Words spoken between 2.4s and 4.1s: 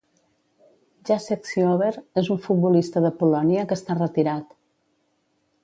futbolista de Polònia que està